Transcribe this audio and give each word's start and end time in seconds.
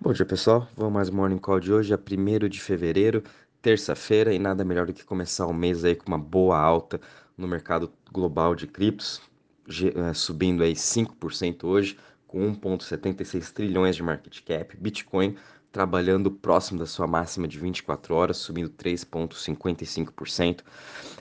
Bom 0.00 0.12
dia 0.12 0.24
pessoal, 0.24 0.68
vamos 0.76 0.92
mais 0.92 1.10
Morning 1.10 1.38
Call 1.38 1.58
de 1.58 1.72
hoje, 1.72 1.92
é 1.92 1.96
1 1.96 2.48
de 2.48 2.60
fevereiro, 2.60 3.20
terça-feira, 3.60 4.32
e 4.32 4.38
nada 4.38 4.64
melhor 4.64 4.86
do 4.86 4.92
que 4.92 5.04
começar 5.04 5.44
o 5.44 5.52
mês 5.52 5.84
aí 5.84 5.96
com 5.96 6.06
uma 6.06 6.16
boa 6.16 6.56
alta 6.56 7.00
no 7.36 7.48
mercado 7.48 7.92
global 8.12 8.54
de 8.54 8.68
criptos, 8.68 9.20
eh, 9.68 10.14
subindo 10.14 10.62
aí 10.62 10.76
5% 10.76 11.64
hoje, 11.64 11.98
com 12.28 12.48
1,76 12.48 13.52
trilhões 13.52 13.96
de 13.96 14.04
market 14.04 14.40
cap, 14.44 14.76
Bitcoin 14.76 15.34
trabalhando 15.72 16.30
próximo 16.30 16.78
da 16.78 16.86
sua 16.86 17.08
máxima 17.08 17.48
de 17.48 17.58
24 17.58 18.14
horas, 18.14 18.36
subindo 18.36 18.70
3,55% 18.70 20.62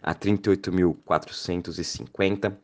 a 0.03 0.13
38.450 0.13 2.55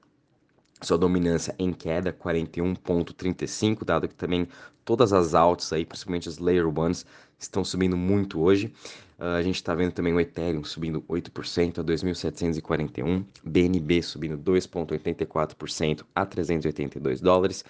sua 0.86 0.98
dominância 0.98 1.56
em 1.58 1.72
queda 1.72 2.12
41.35, 2.14 3.84
dado 3.84 4.08
que 4.08 4.16
também 4.16 4.48
todas 4.86 5.14
as 5.14 5.34
altas 5.34 5.72
aí, 5.74 5.86
principalmente 5.86 6.30
as 6.30 6.38
layer 6.38 6.68
ones, 6.68 7.06
estão 7.40 7.64
subindo 7.64 7.98
muito 7.98 8.42
hoje. 8.42 8.74
Uh, 9.20 9.38
a 9.38 9.42
gente 9.42 9.56
está 9.56 9.74
vendo 9.74 9.92
também 9.92 10.14
o 10.14 10.20
Ethereum 10.20 10.64
subindo 10.64 11.02
8% 11.04 11.80
a 11.80 11.84
2.741, 11.84 13.24
BNB 13.44 14.02
subindo 14.02 14.38
2.84% 14.38 16.04
a 16.14 16.26
382 16.26 17.22
dólares. 17.22 17.64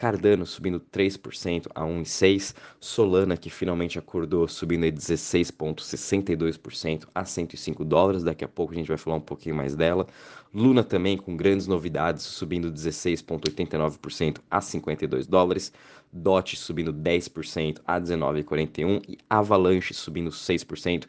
Cardano 0.00 0.44
subindo 0.46 0.80
3% 0.80 1.66
a 1.74 1.82
1,6%, 1.82 2.54
Solana 2.80 3.36
que 3.36 3.50
finalmente 3.50 3.98
acordou 3.98 4.48
subindo 4.48 4.86
16,62% 4.86 7.06
a 7.14 7.22
105 7.22 7.84
dólares, 7.84 8.24
daqui 8.24 8.42
a 8.42 8.48
pouco 8.48 8.72
a 8.72 8.76
gente 8.76 8.88
vai 8.88 8.96
falar 8.96 9.16
um 9.16 9.20
pouquinho 9.20 9.54
mais 9.54 9.76
dela. 9.76 10.06
Luna 10.54 10.82
também 10.82 11.18
com 11.18 11.36
grandes 11.36 11.66
novidades, 11.66 12.22
subindo 12.22 12.72
16,89% 12.72 14.38
a 14.50 14.62
52 14.62 15.26
dólares, 15.26 15.70
DOT 16.10 16.56
subindo 16.56 16.94
10% 16.94 17.80
a 17.86 18.00
19,41 18.00 19.02
e 19.06 19.18
Avalanche 19.28 19.92
subindo 19.92 20.30
6% 20.30 21.04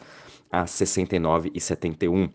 a 0.52 0.66
69,71. 0.66 2.30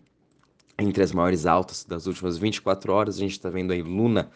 Entre 0.79 1.03
as 1.03 1.11
maiores 1.11 1.45
altas 1.45 1.83
das 1.83 2.07
últimas 2.07 2.39
24 2.39 2.91
horas, 2.91 3.17
a 3.17 3.19
gente 3.19 3.33
está 3.33 3.51
vendo 3.51 3.73
aí 3.73 3.83
Luna 3.83 4.31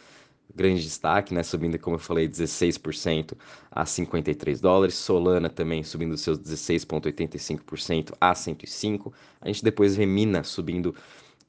grande 0.55 0.81
destaque, 0.83 1.33
né, 1.33 1.43
subindo, 1.43 1.77
como 1.79 1.95
eu 1.95 1.99
falei, 1.99 2.27
16% 2.27 3.35
a 3.71 3.85
53 3.85 4.59
dólares. 4.59 4.95
Solana 4.95 5.49
também 5.49 5.83
subindo 5.83 6.17
seus 6.17 6.37
16,85% 6.39 8.13
a 8.19 8.35
105. 8.35 9.13
A 9.41 9.47
gente 9.47 9.63
depois 9.63 9.95
vê 9.95 10.05
Mina 10.05 10.43
subindo 10.43 10.95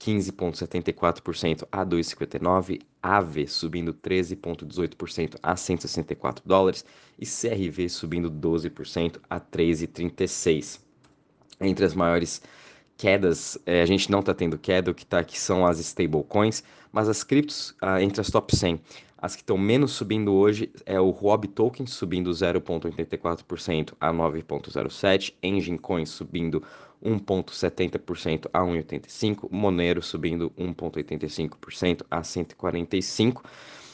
15,74% 0.01 1.67
a 1.71 1.85
2,59. 1.85 2.81
AVE 3.03 3.49
subindo 3.49 3.93
13,18% 3.95 5.37
a 5.43 5.57
164 5.57 6.43
dólares. 6.47 6.85
E 7.19 7.27
CRV 7.27 7.89
subindo 7.89 8.31
12% 8.31 9.21
a 9.29 9.41
3,36. 9.41 10.81
Entre 11.61 11.85
as 11.85 11.95
maiores 11.95 12.43
quedas, 13.03 13.59
é, 13.67 13.83
a 13.83 13.87
gente 13.87 14.09
não 14.13 14.21
está 14.21 14.33
tendo 14.33 14.57
queda, 14.57 14.93
o 14.93 14.95
que 14.95 15.03
está 15.03 15.19
aqui 15.19 15.37
são 15.37 15.67
as 15.67 15.81
stablecoins, 15.81 16.63
mas 16.93 17.09
as 17.09 17.25
criptos, 17.25 17.75
ah, 17.83 18.01
entre 18.01 18.21
as 18.21 18.31
top 18.31 18.55
100, 18.55 18.81
as 19.19 19.35
que 19.35 19.43
estão 19.43 19.59
menos 19.59 19.91
subindo 19.91 20.33
hoje 20.33 20.71
é 20.87 21.01
o 21.01 21.11
Huobi 21.11 21.49
Token 21.49 21.85
subindo 21.85 22.31
0,84% 22.31 23.95
a 24.01 24.13
9,07%, 24.13 25.35
Engine 25.43 25.79
Coin 25.79 26.07
subindo 26.07 26.63
1,70% 27.05 28.47
a 28.53 28.61
1,85%, 28.61 29.49
Monero 29.51 30.01
subindo 30.01 30.53
1,85% 30.57 32.03
a 32.09 32.21
145%. 32.21 33.43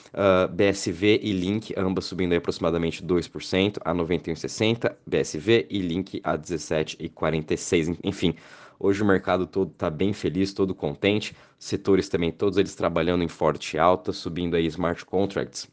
Uh, 0.08 0.48
BSV 0.50 1.20
e 1.22 1.32
Link, 1.32 1.74
ambas 1.76 2.06
subindo 2.06 2.34
aproximadamente 2.34 3.04
2% 3.04 3.76
a 3.84 3.94
91,60, 3.94 4.94
BSV 5.06 5.66
e 5.68 5.80
Link 5.80 6.20
a 6.24 6.36
17,46. 6.36 7.98
Enfim, 8.02 8.34
Hoje 8.78 9.02
o 9.02 9.06
mercado 9.06 9.46
todo 9.46 9.72
está 9.72 9.90
bem 9.90 10.12
feliz, 10.12 10.52
todo 10.52 10.74
contente. 10.74 11.36
Setores 11.58 12.08
também, 12.08 12.30
todos 12.30 12.58
eles 12.58 12.74
trabalhando 12.74 13.24
em 13.24 13.28
forte 13.28 13.76
alta, 13.76 14.12
subindo 14.12 14.54
aí 14.54 14.66
smart 14.66 15.04
contracts 15.04 15.68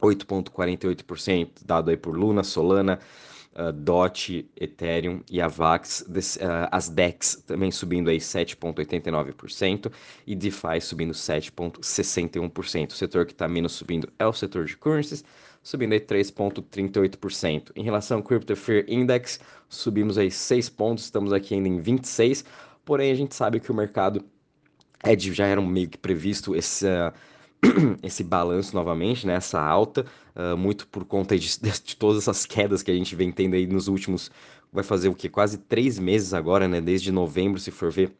8,48%, 0.00 1.64
dado 1.64 1.90
aí 1.90 1.96
por 1.96 2.16
Luna, 2.16 2.42
Solana, 2.42 2.98
uh, 3.54 3.72
DOT, 3.72 4.48
Ethereum 4.56 5.22
e 5.30 5.40
Avax. 5.40 6.04
Des, 6.08 6.36
uh, 6.36 6.68
as 6.70 6.88
DEX 6.88 7.42
também 7.46 7.70
subindo 7.70 8.08
aí 8.08 8.18
7,89% 8.18 9.92
e 10.26 10.34
DeFi 10.34 10.80
subindo 10.80 11.12
7,61%. 11.12 12.90
O 12.90 12.94
setor 12.94 13.26
que 13.26 13.32
está 13.32 13.48
menos 13.48 13.72
subindo 13.72 14.08
é 14.18 14.26
o 14.26 14.32
setor 14.32 14.64
de 14.64 14.76
currencies, 14.76 15.24
subindo 15.62 15.92
aí 15.92 16.00
3,38%. 16.00 17.72
Em 17.76 17.82
relação 17.82 18.18
ao 18.18 18.22
Crypto 18.22 18.54
Fear 18.56 18.84
Index, 18.88 19.40
subimos 19.68 20.18
aí 20.18 20.30
6 20.30 20.68
pontos, 20.70 21.04
estamos 21.04 21.32
aqui 21.32 21.54
ainda 21.54 21.68
em 21.68 21.80
26, 21.80 22.44
porém 22.84 23.10
a 23.10 23.14
gente 23.14 23.34
sabe 23.34 23.60
que 23.60 23.70
o 23.70 23.74
mercado 23.74 24.24
é 25.02 25.14
de, 25.14 25.32
já 25.32 25.46
era 25.46 25.60
meio 25.60 25.88
que 25.88 25.98
previsto 25.98 26.54
esse, 26.56 26.86
uh, 26.86 27.12
esse 28.02 28.24
balanço 28.24 28.74
novamente, 28.74 29.26
né, 29.26 29.34
essa 29.34 29.60
alta, 29.60 30.06
uh, 30.34 30.56
muito 30.56 30.86
por 30.88 31.04
conta 31.04 31.38
de, 31.38 31.48
de, 31.60 31.96
todas 31.96 32.22
essas 32.22 32.46
quedas 32.46 32.82
que 32.82 32.90
a 32.90 32.94
gente 32.94 33.14
vem 33.14 33.30
tendo 33.30 33.54
aí 33.54 33.66
nos 33.66 33.88
últimos, 33.88 34.30
vai 34.72 34.84
fazer 34.84 35.08
o 35.08 35.14
que, 35.14 35.28
quase 35.28 35.58
três 35.58 35.98
meses 35.98 36.34
agora, 36.34 36.66
né, 36.66 36.80
desde 36.80 37.12
novembro, 37.12 37.60
se 37.60 37.70
for 37.70 37.90
ver, 37.90 38.12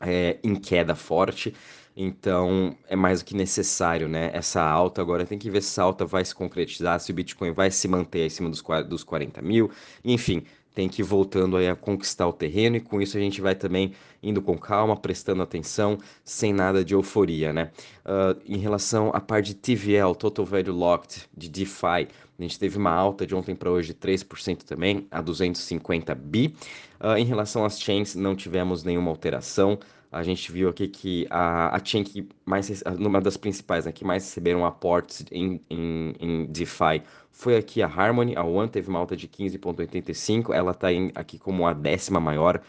é, 0.00 0.38
em 0.42 0.54
queda 0.54 0.94
forte. 0.94 1.54
Então 2.00 2.76
é 2.88 2.94
mais 2.94 3.20
do 3.20 3.24
que 3.24 3.34
necessário, 3.34 4.08
né? 4.08 4.30
Essa 4.32 4.62
alta 4.62 5.02
agora 5.02 5.26
tem 5.26 5.36
que 5.36 5.50
ver 5.50 5.60
se 5.60 5.70
essa 5.70 5.82
alta 5.82 6.06
vai 6.06 6.24
se 6.24 6.32
concretizar, 6.32 7.00
se 7.00 7.10
o 7.10 7.14
Bitcoin 7.14 7.50
vai 7.50 7.72
se 7.72 7.88
manter 7.88 8.24
acima 8.24 8.48
dos, 8.48 8.62
dos 8.88 9.02
40 9.02 9.42
mil, 9.42 9.68
enfim, 10.04 10.44
tem 10.72 10.88
que 10.88 11.02
ir 11.02 11.04
voltando 11.04 11.56
aí 11.56 11.68
a 11.68 11.74
conquistar 11.74 12.28
o 12.28 12.32
terreno 12.32 12.76
e 12.76 12.80
com 12.80 13.02
isso 13.02 13.16
a 13.16 13.20
gente 13.20 13.40
vai 13.40 13.56
também 13.56 13.94
indo 14.22 14.40
com 14.40 14.56
calma, 14.56 14.96
prestando 14.96 15.42
atenção, 15.42 15.98
sem 16.24 16.52
nada 16.52 16.84
de 16.84 16.94
euforia, 16.94 17.52
né? 17.52 17.72
Uh, 18.06 18.40
em 18.46 18.58
relação 18.58 19.10
à 19.12 19.20
parte 19.20 19.46
de 19.46 19.54
TVL, 19.56 20.14
Total 20.14 20.44
Value 20.44 20.70
Locked, 20.72 21.28
de 21.36 21.48
DeFi, 21.48 22.06
a 22.38 22.42
gente 22.42 22.60
teve 22.60 22.78
uma 22.78 22.92
alta 22.92 23.26
de 23.26 23.34
ontem 23.34 23.56
para 23.56 23.72
hoje 23.72 23.88
de 23.88 23.94
3% 23.94 24.62
também, 24.62 25.08
a 25.10 25.20
250 25.20 26.14
bi. 26.14 26.54
Uh, 27.00 27.16
em 27.16 27.24
relação 27.24 27.64
às 27.64 27.80
chains, 27.80 28.14
não 28.14 28.36
tivemos 28.36 28.84
nenhuma 28.84 29.10
alteração 29.10 29.80
a 30.10 30.22
gente 30.22 30.50
viu 30.50 30.68
aqui 30.68 30.88
que 30.88 31.26
a, 31.30 31.76
a 31.76 31.84
chain 31.84 32.02
que 32.02 32.28
mais, 32.44 32.82
uma 32.98 33.20
das 33.20 33.36
principais, 33.36 33.84
né, 33.84 33.92
que 33.92 34.04
mais 34.04 34.24
receberam 34.24 34.64
aportes 34.64 35.24
em, 35.30 35.60
em, 35.68 36.14
em 36.18 36.46
DeFi 36.46 37.02
foi 37.30 37.56
aqui 37.56 37.82
a 37.82 37.86
Harmony, 37.86 38.34
a 38.34 38.42
One 38.42 38.68
teve 38.68 38.88
uma 38.88 38.98
alta 38.98 39.16
de 39.16 39.28
15,85, 39.28 40.52
ela 40.54 40.72
está 40.72 40.88
aqui 41.14 41.38
como 41.38 41.66
a 41.66 41.72
décima 41.72 42.18
maior 42.18 42.60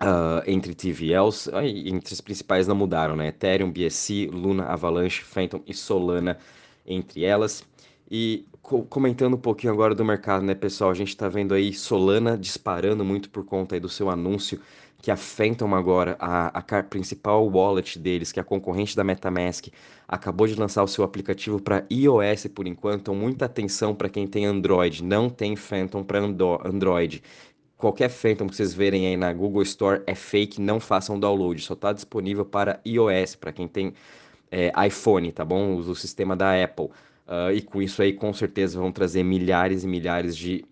uh, 0.00 0.42
entre 0.46 0.74
TVLs, 0.74 1.50
entre 1.86 2.12
as 2.14 2.20
principais 2.20 2.66
não 2.66 2.76
mudaram, 2.76 3.16
né, 3.16 3.28
Ethereum, 3.28 3.70
BSC, 3.72 4.28
Luna, 4.32 4.64
Avalanche, 4.64 5.22
Phantom 5.22 5.62
e 5.66 5.74
Solana 5.74 6.38
entre 6.86 7.24
elas. 7.24 7.64
E 8.10 8.44
co 8.60 8.82
comentando 8.84 9.34
um 9.34 9.40
pouquinho 9.40 9.72
agora 9.72 9.94
do 9.94 10.04
mercado, 10.04 10.44
né, 10.44 10.54
pessoal? 10.54 10.90
A 10.90 10.94
gente 10.94 11.10
está 11.10 11.28
vendo 11.28 11.54
aí 11.54 11.72
Solana 11.72 12.36
disparando 12.36 13.04
muito 13.04 13.30
por 13.30 13.44
conta 13.44 13.76
aí 13.76 13.80
do 13.80 13.88
seu 13.88 14.10
anúncio 14.10 14.60
que 15.00 15.10
a 15.10 15.16
Phantom 15.16 15.74
agora, 15.74 16.16
a, 16.18 16.58
a 16.58 16.82
principal 16.82 17.46
wallet 17.48 17.98
deles, 17.98 18.32
que 18.32 18.38
é 18.38 18.42
a 18.42 18.44
concorrente 18.44 18.94
da 18.94 19.02
MetaMask, 19.02 19.68
acabou 20.06 20.46
de 20.46 20.54
lançar 20.54 20.82
o 20.82 20.88
seu 20.88 21.02
aplicativo 21.04 21.60
para 21.60 21.86
iOS 21.90 22.46
por 22.54 22.66
enquanto. 22.66 23.00
Então, 23.00 23.14
muita 23.14 23.46
atenção 23.46 23.94
para 23.94 24.08
quem 24.08 24.26
tem 24.26 24.44
Android. 24.44 25.02
Não 25.02 25.30
tem 25.30 25.56
Phantom 25.56 26.02
para 26.02 26.18
Android. 26.18 27.22
Qualquer 27.76 28.10
Phantom 28.10 28.46
que 28.46 28.56
vocês 28.56 28.74
verem 28.74 29.06
aí 29.06 29.16
na 29.16 29.32
Google 29.32 29.62
Store 29.62 30.02
é 30.06 30.14
fake, 30.14 30.60
não 30.60 30.78
façam 30.78 31.18
download. 31.18 31.62
Só 31.62 31.74
está 31.74 31.92
disponível 31.92 32.44
para 32.44 32.78
iOS, 32.84 33.36
para 33.36 33.52
quem 33.52 33.66
tem 33.66 33.94
é, 34.50 34.70
iPhone, 34.86 35.32
tá 35.32 35.44
bom? 35.44 35.74
Usa 35.76 35.92
o 35.92 35.96
sistema 35.96 36.36
da 36.36 36.62
Apple. 36.62 36.90
Uh, 37.26 37.52
e 37.54 37.62
com 37.62 37.80
isso 37.80 38.02
aí, 38.02 38.12
com 38.12 38.32
certeza, 38.32 38.78
vão 38.78 38.90
trazer 38.90 39.22
milhares 39.22 39.84
e 39.84 39.86
milhares 39.86 40.36
de 40.36 40.64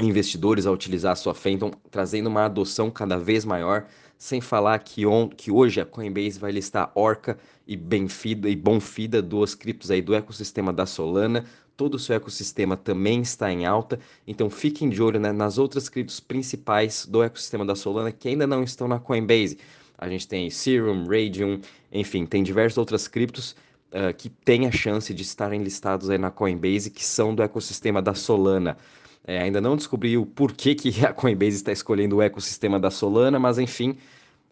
investidores 0.00 0.66
a 0.66 0.70
utilizar 0.70 1.12
a 1.12 1.16
sua 1.16 1.34
Phantom, 1.34 1.70
trazendo 1.90 2.28
uma 2.28 2.44
adoção 2.44 2.90
cada 2.90 3.18
vez 3.18 3.44
maior, 3.44 3.86
sem 4.16 4.40
falar 4.40 4.78
que, 4.80 5.06
on, 5.06 5.28
que 5.28 5.50
hoje 5.50 5.80
a 5.80 5.86
Coinbase 5.86 6.38
vai 6.38 6.50
listar 6.50 6.90
Orca 6.94 7.38
e 7.66 7.76
Benfida 7.76 8.48
e 8.48 8.56
Bonfida, 8.56 9.22
duas 9.22 9.54
criptos 9.54 9.90
aí 9.90 10.02
do 10.02 10.14
ecossistema 10.14 10.72
da 10.72 10.86
Solana. 10.86 11.44
Todo 11.76 11.94
o 11.94 11.98
seu 11.98 12.16
ecossistema 12.16 12.76
também 12.76 13.20
está 13.20 13.52
em 13.52 13.64
alta, 13.64 14.00
então 14.26 14.50
fiquem 14.50 14.88
de 14.88 15.00
olho 15.00 15.20
né, 15.20 15.30
nas 15.30 15.58
outras 15.58 15.88
criptos 15.88 16.18
principais 16.18 17.06
do 17.06 17.22
ecossistema 17.22 17.64
da 17.64 17.76
Solana 17.76 18.10
que 18.10 18.28
ainda 18.28 18.48
não 18.48 18.64
estão 18.64 18.88
na 18.88 18.98
Coinbase. 18.98 19.58
A 19.96 20.08
gente 20.08 20.26
tem 20.26 20.50
Serum, 20.50 21.06
Radium, 21.06 21.60
enfim, 21.92 22.26
tem 22.26 22.42
diversas 22.42 22.78
outras 22.78 23.06
criptos 23.06 23.54
uh, 23.92 24.12
que 24.16 24.28
têm 24.28 24.66
a 24.66 24.72
chance 24.72 25.14
de 25.14 25.22
estarem 25.22 25.62
listados 25.62 26.10
aí 26.10 26.18
na 26.18 26.30
Coinbase 26.30 26.90
que 26.90 27.04
são 27.04 27.32
do 27.32 27.42
ecossistema 27.42 28.02
da 28.02 28.14
Solana. 28.14 28.76
É, 29.28 29.42
ainda 29.42 29.60
não 29.60 29.76
descobri 29.76 30.16
o 30.16 30.24
porquê 30.24 30.74
que 30.74 31.04
a 31.04 31.12
Coinbase 31.12 31.56
está 31.56 31.70
escolhendo 31.70 32.16
o 32.16 32.22
ecossistema 32.22 32.80
da 32.80 32.90
Solana, 32.90 33.38
mas 33.38 33.58
enfim, 33.58 33.94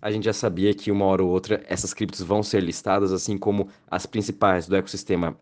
a 0.03 0.11
gente 0.11 0.25
já 0.25 0.35
sabia 0.35 0.75
que 0.75 0.91
uma 0.91 1.07
hora 1.07 1.25
ou 1.25 1.31
outra 1.31 1.65
essas 1.67 1.95
criptos 1.95 2.21
vão 2.21 2.43
ser 2.43 2.63
listadas, 2.63 3.11
assim 3.11 3.39
como 3.39 3.71
as 3.91 4.05
principais 4.05 4.67
do 4.67 4.77
ecossistema 4.77 5.35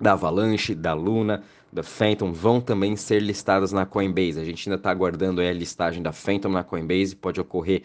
da 0.00 0.14
Avalanche, 0.14 0.74
da 0.74 0.92
Luna, 0.92 1.44
da 1.72 1.84
Phantom 1.84 2.32
vão 2.32 2.60
também 2.60 2.96
ser 2.96 3.22
listadas 3.22 3.70
na 3.70 3.86
Coinbase. 3.86 4.40
A 4.40 4.44
gente 4.44 4.68
ainda 4.68 4.74
está 4.76 4.90
aguardando 4.90 5.40
a 5.40 5.52
listagem 5.52 6.02
da 6.02 6.10
Phantom 6.10 6.48
na 6.48 6.64
Coinbase, 6.64 7.14
pode 7.14 7.40
ocorrer 7.40 7.82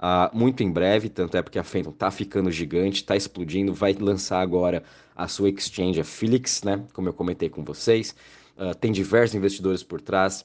uh, 0.00 0.36
muito 0.36 0.64
em 0.64 0.72
breve, 0.72 1.08
tanto 1.08 1.36
é 1.36 1.42
porque 1.42 1.60
a 1.60 1.64
Phantom 1.64 1.90
está 1.90 2.10
ficando 2.10 2.50
gigante, 2.50 3.02
está 3.02 3.14
explodindo, 3.14 3.72
vai 3.72 3.92
lançar 3.92 4.40
agora 4.40 4.82
a 5.14 5.28
sua 5.28 5.48
exchange, 5.48 6.00
a 6.00 6.04
Felix, 6.04 6.64
né? 6.64 6.82
Como 6.92 7.08
eu 7.08 7.12
comentei 7.12 7.48
com 7.48 7.62
vocês. 7.62 8.16
Uh, 8.56 8.74
tem 8.74 8.92
diversos 8.92 9.34
investidores 9.34 9.82
por 9.82 10.00
trás. 10.00 10.44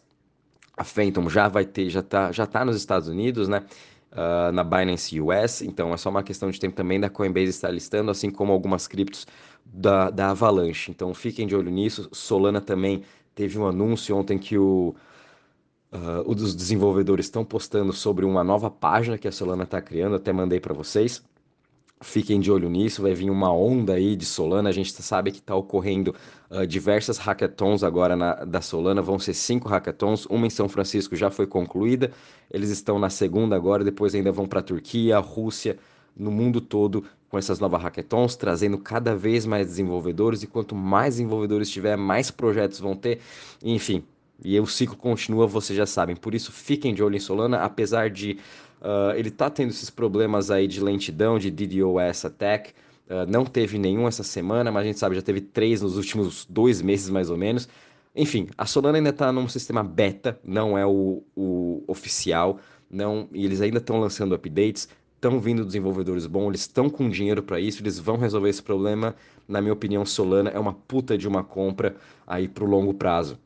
A 0.75 0.83
Phantom 0.83 1.29
já 1.29 1.47
vai 1.47 1.65
ter, 1.65 1.89
já 1.89 2.00
está 2.00 2.31
já 2.31 2.45
tá 2.45 2.65
nos 2.65 2.75
Estados 2.75 3.07
Unidos, 3.07 3.47
né? 3.47 3.63
Uh, 4.11 4.51
na 4.51 4.63
Binance 4.63 5.21
US, 5.21 5.61
então 5.61 5.94
é 5.94 5.97
só 5.97 6.09
uma 6.09 6.23
questão 6.23 6.50
de 6.50 6.59
tempo 6.59 6.75
também 6.75 7.00
da 7.00 7.11
Coinbase 7.11 7.50
estar 7.50 7.69
listando, 7.69 8.09
assim 8.09 8.31
como 8.31 8.51
algumas 8.51 8.88
criptos 8.88 9.27
da, 9.63 10.09
da 10.09 10.31
Avalanche. 10.31 10.89
Então 10.89 11.13
fiquem 11.13 11.45
de 11.45 11.56
olho 11.56 11.69
nisso. 11.69 12.09
Solana 12.11 12.59
também 12.59 13.03
teve 13.35 13.59
um 13.59 13.67
anúncio 13.67 14.15
ontem 14.17 14.39
que 14.39 14.57
o, 14.57 14.95
uh, 15.94 16.27
os 16.27 16.56
desenvolvedores 16.56 17.27
estão 17.27 17.45
postando 17.45 17.94
sobre 17.94 18.25
uma 18.25 18.44
nova 18.44 18.71
página 18.71 19.17
que 19.17 19.27
a 19.27 19.31
Solana 19.31 19.63
está 19.63 19.81
criando, 19.81 20.15
até 20.15 20.33
mandei 20.33 20.59
para 20.59 20.73
vocês. 20.73 21.23
Fiquem 22.01 22.39
de 22.39 22.49
olho 22.49 22.69
nisso, 22.69 23.01
vai 23.01 23.13
vir 23.13 23.29
uma 23.29 23.53
onda 23.53 23.93
aí 23.93 24.15
de 24.15 24.25
Solana. 24.25 24.69
A 24.69 24.71
gente 24.71 24.93
sabe 24.93 25.31
que 25.31 25.39
está 25.39 25.53
ocorrendo 25.53 26.15
uh, 26.49 26.65
diversas 26.65 27.17
hackathons 27.17 27.83
agora 27.83 28.15
na, 28.15 28.35
da 28.45 28.61
Solana. 28.61 29.01
Vão 29.01 29.19
ser 29.19 29.33
cinco 29.33 29.67
hackathons. 29.67 30.25
Uma 30.27 30.47
em 30.47 30.49
São 30.49 30.69
Francisco 30.69 31.15
já 31.15 31.29
foi 31.29 31.45
concluída. 31.45 32.11
Eles 32.49 32.69
estão 32.69 32.97
na 32.97 33.09
segunda 33.09 33.53
agora. 33.55 33.83
Depois 33.83 34.15
ainda 34.15 34.31
vão 34.31 34.47
para 34.47 34.61
a 34.61 34.63
Turquia, 34.63 35.19
Rússia, 35.19 35.77
no 36.15 36.31
mundo 36.31 36.61
todo 36.61 37.03
com 37.29 37.37
essas 37.37 37.59
novas 37.59 37.81
hackathons, 37.81 38.35
trazendo 38.35 38.77
cada 38.77 39.15
vez 39.15 39.45
mais 39.45 39.67
desenvolvedores, 39.67 40.41
e 40.41 40.47
quanto 40.47 40.73
mais 40.75 41.15
desenvolvedores 41.15 41.69
tiver, 41.69 41.95
mais 41.95 42.31
projetos 42.31 42.79
vão 42.79 42.95
ter, 42.95 43.19
enfim. 43.63 44.03
E 44.43 44.59
o 44.59 44.65
ciclo 44.65 44.95
continua, 44.95 45.45
vocês 45.45 45.77
já 45.77 45.85
sabem. 45.85 46.15
Por 46.15 46.33
isso, 46.33 46.51
fiquem 46.51 46.93
de 46.93 47.03
olho 47.03 47.15
em 47.15 47.19
Solana, 47.19 47.59
apesar 47.59 48.09
de 48.09 48.39
uh, 48.81 49.15
ele 49.15 49.31
tá 49.31 49.49
tendo 49.49 49.69
esses 49.69 49.89
problemas 49.89 50.51
aí 50.51 50.67
de 50.67 50.81
lentidão, 50.81 51.37
de 51.39 51.49
DDoS 51.49 52.25
attack. 52.25 52.71
Uh, 53.09 53.29
não 53.29 53.45
teve 53.45 53.77
nenhum 53.77 54.07
essa 54.07 54.23
semana, 54.23 54.71
mas 54.71 54.83
a 54.83 54.85
gente 54.85 54.99
sabe, 54.99 55.15
já 55.15 55.21
teve 55.21 55.41
três 55.41 55.81
nos 55.81 55.97
últimos 55.97 56.45
dois 56.45 56.81
meses 56.81 57.09
mais 57.09 57.29
ou 57.29 57.37
menos. 57.37 57.67
Enfim, 58.15 58.47
a 58.57 58.65
Solana 58.65 58.97
ainda 58.97 59.09
está 59.09 59.31
num 59.31 59.47
sistema 59.47 59.83
beta, 59.83 60.39
não 60.43 60.77
é 60.77 60.85
o, 60.85 61.23
o 61.35 61.83
oficial, 61.87 62.59
não, 62.89 63.29
e 63.31 63.45
eles 63.45 63.61
ainda 63.61 63.77
estão 63.77 63.99
lançando 63.99 64.33
updates 64.33 64.89
estão 65.19 65.39
vindo 65.39 65.65
desenvolvedores 65.65 66.25
bons, 66.25 66.47
eles 66.47 66.61
estão 66.61 66.89
com 66.89 67.09
dinheiro 67.09 67.43
para 67.43 67.59
isso, 67.59 67.81
eles 67.81 67.99
vão 67.99 68.17
resolver 68.17 68.49
esse 68.49 68.63
problema. 68.63 69.13
Na 69.47 69.61
minha 69.61 69.73
opinião, 69.73 70.05
Solana 70.05 70.49
é 70.49 70.57
uma 70.57 70.73
puta 70.73 71.17
de 71.17 71.27
uma 71.27 71.43
compra 71.43 71.97
aí 72.25 72.47
para 72.47 72.63
o 72.63 72.67
longo 72.67 72.93
prazo. 72.93 73.37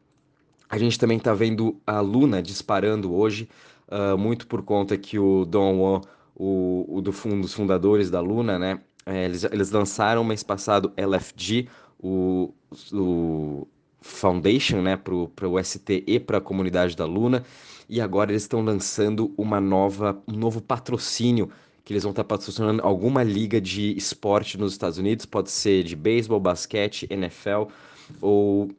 A 0.69 0.77
gente 0.77 1.00
também 1.00 1.18
está 1.18 1.33
vendo 1.33 1.75
a 1.86 2.00
Luna 2.00 2.41
disparando 2.41 3.13
hoje, 3.13 3.50
uh, 3.94 4.18
muito 4.18 4.48
por 4.48 4.63
conta 4.63 4.98
que 4.98 5.19
o 5.19 5.45
Don 5.45 5.78
Won, 5.78 6.01
o, 6.36 6.98
o 6.98 7.01
do, 7.01 7.13
um 7.25 7.42
dos 7.42 7.54
fundadores 7.54 8.10
da 8.10 8.19
Luna, 8.19 8.57
né? 8.57 8.81
É, 9.06 9.25
eles, 9.25 9.44
eles 9.44 9.72
lançaram 9.72 10.24
mês 10.24 10.44
passado 10.44 10.92
LFG, 10.95 11.68
o, 12.00 12.54
o 12.92 13.68
Foundation, 14.01 14.81
né, 14.81 14.98
para 14.98 15.13
o 15.13 15.63
ST 15.63 16.04
e 16.07 16.19
para 16.19 16.38
a 16.38 16.42
comunidade 16.42 16.95
da 16.95 17.06
Luna 17.06 17.44
e 17.90 18.01
agora 18.01 18.31
eles 18.31 18.44
estão 18.44 18.63
lançando 18.63 19.34
uma 19.38 19.60
nova, 19.60 20.22
um 20.28 20.34
novo 20.34 20.62
patrocínio 20.62 21.50
que 21.84 21.92
eles 21.92 22.04
vão 22.04 22.12
estar 22.12 22.24
patrocinando 22.24 22.81
alguma 22.81 23.24
liga 23.24 23.60
de 23.60 23.96
esporte 23.98 24.57
nos 24.57 24.72
Estados 24.72 24.98
Unidos, 24.98 25.25
pode 25.25 25.51
ser 25.51 25.84
de 25.84 25.96
beisebol, 25.98 26.39
basquete, 26.39 27.06
NFL 27.10 27.66
ou 28.22 28.69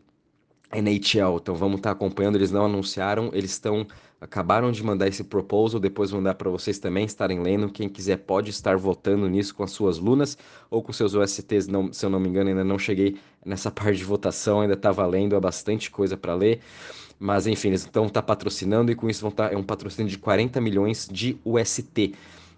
NHL. 0.73 1.37
Então 1.37 1.55
vamos 1.55 1.77
estar 1.77 1.91
acompanhando, 1.91 2.37
eles 2.37 2.51
não 2.51 2.65
anunciaram, 2.65 3.31
eles 3.35 3.51
estão 3.51 3.87
acabaram 4.25 4.73
de 4.73 4.83
mandar 4.83 5.07
esse 5.07 5.23
proposal, 5.23 5.79
depois 5.79 6.11
vou 6.11 6.19
mandar 6.19 6.35
para 6.35 6.49
vocês 6.49 6.79
também 6.79 7.05
estarem 7.05 7.41
lendo. 7.41 7.69
Quem 7.69 7.91
quiser 7.91 8.17
pode 8.17 8.49
estar 8.49 8.75
votando 8.75 9.29
nisso 9.29 9.55
com 9.55 9.63
as 9.63 9.71
suas 9.71 9.99
lunas 9.99 10.39
ou 10.71 10.83
com 10.83 10.95
seus 10.95 11.15
OSTs, 11.15 11.69
não, 11.69 11.93
se 11.93 12.07
eu 12.07 12.09
não 12.09 12.19
me 12.19 12.31
engano, 12.31 12.49
ainda 12.49 12.65
não 12.65 12.79
cheguei 12.79 13.19
nessa 13.45 13.69
parte 13.71 13.99
de 13.99 14.05
votação, 14.05 14.63
ainda 14.63 14.73
está 14.73 14.91
valendo, 14.91 15.37
há 15.37 15.41
bastante 15.41 15.91
coisa 15.91 16.17
para 16.17 16.35
ler. 16.35 16.61
Mas 17.19 17.47
enfim, 17.47 17.69
eles 17.69 17.83
estão 17.83 18.09
tá 18.09 18.23
patrocinando 18.23 18.91
e 18.91 18.95
com 18.95 19.11
isso 19.11 19.21
vão 19.21 19.29
estar 19.29 19.51
tá, 19.51 19.55
é 19.55 19.59
um 19.59 19.63
patrocínio 19.63 20.11
de 20.11 20.17
40 20.17 20.59
milhões 20.59 21.07
de 21.11 21.39
UST. 21.45 22.15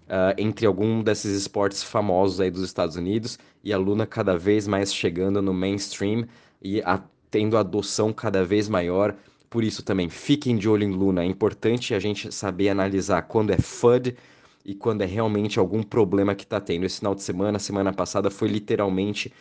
Uh, 0.07 0.09
ah, 0.09 0.35
entre 0.37 0.65
algum 0.65 1.03
desses 1.03 1.37
esportes 1.37 1.83
famosos 1.83 2.39
aí 2.39 2.49
dos 2.49 2.63
Estados 2.63 2.95
Unidos 2.95 3.37
e 3.61 3.73
a 3.73 3.77
Luna 3.77 4.07
cada 4.07 4.37
vez 4.37 4.65
mais 4.65 4.93
chegando 4.93 5.41
no 5.41 5.53
mainstream 5.53 6.25
e 6.61 6.81
a, 6.81 7.01
tendo 7.29 7.57
adoção 7.57 8.13
cada 8.13 8.45
vez 8.45 8.69
maior. 8.69 9.13
Por 9.49 9.63
isso 9.63 9.83
também 9.83 10.09
fiquem 10.09 10.57
de 10.57 10.67
olho 10.67 10.83
em 10.83 10.91
Luna. 10.91 11.23
É 11.23 11.25
importante 11.25 11.93
a 11.93 11.99
gente 11.99 12.31
saber 12.33 12.69
analisar 12.69 13.21
quando 13.23 13.51
é 13.51 13.57
FUD 13.57 14.15
e 14.65 14.75
quando 14.75 15.01
é 15.01 15.05
realmente 15.05 15.57
algum 15.57 15.81
problema 15.81 16.35
que 16.35 16.43
está 16.43 16.59
tendo. 16.59 16.85
Esse 16.85 16.99
final 16.99 17.15
de 17.15 17.23
semana, 17.23 17.57
semana 17.57 17.93
passada, 17.93 18.29
foi 18.29 18.49
literalmente 18.49 19.31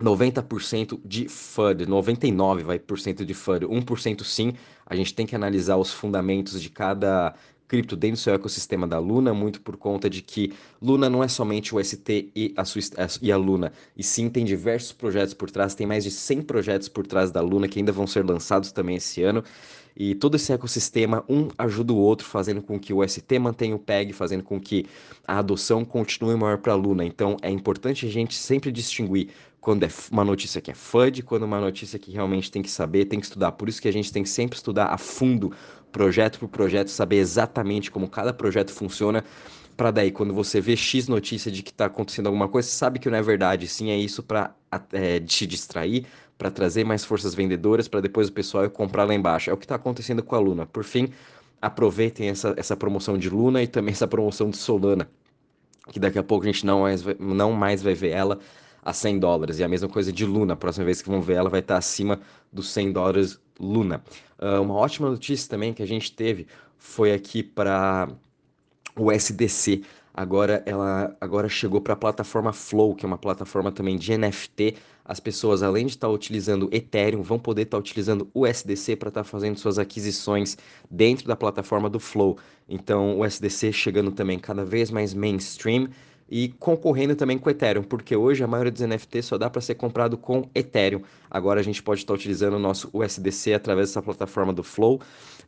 90% 0.00 0.98
de 1.04 1.28
FUD, 1.28 1.86
99% 1.86 2.64
vai, 2.64 2.78
por 2.78 2.98
cento 2.98 3.24
de 3.24 3.34
FUD, 3.34 3.66
1% 3.66 4.24
sim. 4.24 4.54
A 4.86 4.96
gente 4.96 5.14
tem 5.14 5.26
que 5.26 5.36
analisar 5.36 5.76
os 5.76 5.92
fundamentos 5.92 6.60
de 6.60 6.70
cada 6.70 7.34
cripto 7.70 7.94
dentro 7.94 8.16
do 8.16 8.18
seu 8.18 8.34
ecossistema 8.34 8.84
da 8.84 8.98
Luna, 8.98 9.32
muito 9.32 9.60
por 9.60 9.76
conta 9.76 10.10
de 10.10 10.22
que 10.22 10.52
Luna 10.82 11.08
não 11.08 11.22
é 11.22 11.28
somente 11.28 11.72
o 11.72 11.82
ST 11.82 12.32
e 12.34 12.52
a, 12.56 12.64
sua, 12.64 12.82
e 13.22 13.30
a 13.30 13.36
Luna, 13.36 13.72
e 13.96 14.02
sim 14.02 14.28
tem 14.28 14.44
diversos 14.44 14.90
projetos 14.90 15.34
por 15.34 15.48
trás, 15.52 15.72
tem 15.72 15.86
mais 15.86 16.02
de 16.02 16.10
100 16.10 16.42
projetos 16.42 16.88
por 16.88 17.06
trás 17.06 17.30
da 17.30 17.40
Luna 17.40 17.68
que 17.68 17.78
ainda 17.78 17.92
vão 17.92 18.08
ser 18.08 18.28
lançados 18.28 18.72
também 18.72 18.96
esse 18.96 19.22
ano. 19.22 19.44
E 19.96 20.14
todo 20.14 20.36
esse 20.36 20.52
ecossistema, 20.52 21.24
um 21.28 21.48
ajuda 21.58 21.92
o 21.92 21.96
outro, 21.96 22.26
fazendo 22.26 22.62
com 22.62 22.78
que 22.78 22.92
o 22.92 23.06
ST 23.06 23.38
mantenha 23.38 23.74
o 23.74 23.78
PEG, 23.78 24.12
fazendo 24.12 24.42
com 24.42 24.60
que 24.60 24.86
a 25.26 25.38
adoção 25.38 25.84
continue 25.84 26.36
maior 26.36 26.58
para 26.58 26.72
a 26.72 26.76
Luna. 26.76 27.04
Então 27.04 27.36
é 27.42 27.50
importante 27.50 28.06
a 28.06 28.10
gente 28.10 28.34
sempre 28.34 28.72
distinguir 28.72 29.28
quando 29.60 29.84
é 29.84 29.88
uma 30.10 30.24
notícia 30.24 30.60
que 30.60 30.70
é 30.70 30.74
FUD, 30.74 31.22
quando 31.22 31.42
é 31.42 31.46
uma 31.46 31.60
notícia 31.60 31.98
que 31.98 32.10
realmente 32.10 32.50
tem 32.50 32.62
que 32.62 32.70
saber, 32.70 33.04
tem 33.04 33.20
que 33.20 33.26
estudar. 33.26 33.52
Por 33.52 33.68
isso 33.68 33.80
que 33.80 33.88
a 33.88 33.92
gente 33.92 34.12
tem 34.12 34.22
que 34.22 34.28
sempre 34.28 34.56
estudar 34.56 34.86
a 34.86 34.96
fundo, 34.96 35.52
projeto 35.92 36.38
por 36.38 36.48
projeto, 36.48 36.88
saber 36.88 37.16
exatamente 37.16 37.90
como 37.90 38.08
cada 38.08 38.32
projeto 38.32 38.72
funciona, 38.72 39.22
para 39.76 39.90
daí, 39.90 40.10
quando 40.10 40.34
você 40.34 40.60
vê 40.60 40.76
X 40.76 41.08
notícia 41.08 41.50
de 41.50 41.62
que 41.62 41.70
está 41.70 41.86
acontecendo 41.86 42.26
alguma 42.26 42.48
coisa, 42.48 42.68
sabe 42.68 42.98
que 42.98 43.08
não 43.08 43.16
é 43.16 43.22
verdade, 43.22 43.66
sim, 43.66 43.90
é 43.90 43.96
isso 43.96 44.22
para 44.22 44.54
é, 44.92 45.18
te 45.20 45.46
distrair, 45.46 46.04
para 46.40 46.50
trazer 46.50 46.84
mais 46.84 47.04
forças 47.04 47.34
vendedoras, 47.34 47.86
para 47.86 48.00
depois 48.00 48.28
o 48.28 48.32
pessoal 48.32 48.64
ir 48.64 48.70
comprar 48.70 49.04
lá 49.04 49.14
embaixo. 49.14 49.50
É 49.50 49.52
o 49.52 49.58
que 49.58 49.66
está 49.66 49.74
acontecendo 49.74 50.22
com 50.22 50.34
a 50.34 50.38
Luna. 50.38 50.64
Por 50.64 50.84
fim, 50.84 51.10
aproveitem 51.60 52.30
essa, 52.30 52.54
essa 52.56 52.74
promoção 52.74 53.18
de 53.18 53.28
Luna 53.28 53.62
e 53.62 53.66
também 53.66 53.92
essa 53.92 54.08
promoção 54.08 54.48
de 54.48 54.56
Solana, 54.56 55.06
que 55.92 56.00
daqui 56.00 56.18
a 56.18 56.22
pouco 56.22 56.44
a 56.44 56.50
gente 56.50 56.64
não 56.64 56.80
mais, 56.80 57.04
não 57.18 57.52
mais 57.52 57.82
vai 57.82 57.92
ver 57.92 58.12
ela 58.12 58.38
a 58.82 58.90
100 58.90 59.18
dólares. 59.18 59.58
E 59.58 59.64
a 59.64 59.68
mesma 59.68 59.86
coisa 59.86 60.10
de 60.10 60.24
Luna, 60.24 60.54
a 60.54 60.56
próxima 60.56 60.86
vez 60.86 61.02
que 61.02 61.10
vão 61.10 61.20
ver 61.20 61.34
ela 61.34 61.50
vai 61.50 61.60
estar 61.60 61.76
acima 61.76 62.18
dos 62.50 62.70
100 62.70 62.92
dólares 62.92 63.38
Luna. 63.60 64.02
Uh, 64.38 64.62
uma 64.62 64.76
ótima 64.76 65.10
notícia 65.10 65.46
também 65.46 65.74
que 65.74 65.82
a 65.82 65.86
gente 65.86 66.10
teve 66.10 66.46
foi 66.78 67.12
aqui 67.12 67.42
para 67.42 68.08
o 68.96 69.12
SDC. 69.12 69.82
Agora 70.12 70.62
ela 70.66 71.16
agora 71.20 71.48
chegou 71.48 71.80
para 71.80 71.92
a 71.94 71.96
plataforma 71.96 72.52
Flow, 72.52 72.94
que 72.94 73.04
é 73.04 73.08
uma 73.08 73.18
plataforma 73.18 73.70
também 73.70 73.96
de 73.96 74.16
NFT. 74.16 74.76
As 75.04 75.20
pessoas, 75.20 75.62
além 75.62 75.86
de 75.86 75.92
estar 75.92 76.08
tá 76.08 76.12
utilizando 76.12 76.68
Ethereum, 76.72 77.22
vão 77.22 77.38
poder 77.38 77.62
estar 77.62 77.76
tá 77.76 77.80
utilizando 77.80 78.28
o 78.34 78.46
SDC 78.46 78.96
para 78.96 79.08
estar 79.08 79.22
tá 79.22 79.24
fazendo 79.24 79.58
suas 79.58 79.78
aquisições 79.78 80.56
dentro 80.90 81.26
da 81.26 81.36
plataforma 81.36 81.88
do 81.88 82.00
Flow. 82.00 82.38
Então, 82.68 83.18
o 83.18 83.24
SDC 83.24 83.72
chegando 83.72 84.12
também 84.12 84.38
cada 84.38 84.64
vez 84.64 84.90
mais 84.90 85.14
mainstream 85.14 85.88
e 86.30 86.48
concorrendo 86.60 87.16
também 87.16 87.36
com 87.36 87.50
Ethereum, 87.50 87.82
porque 87.82 88.14
hoje 88.14 88.44
a 88.44 88.46
maioria 88.46 88.70
dos 88.70 88.82
NFTs 88.82 89.26
só 89.26 89.36
dá 89.36 89.50
para 89.50 89.60
ser 89.60 89.74
comprado 89.74 90.16
com 90.16 90.48
Ethereum. 90.54 91.02
Agora 91.28 91.58
a 91.58 91.62
gente 91.62 91.82
pode 91.82 92.00
estar 92.00 92.14
utilizando 92.14 92.54
o 92.54 92.58
nosso 92.58 92.88
USDC 92.92 93.54
através 93.54 93.88
dessa 93.88 94.00
plataforma 94.00 94.52
do 94.52 94.62
Flow. 94.62 95.00